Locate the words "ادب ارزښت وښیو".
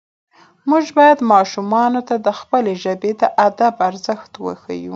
3.47-4.89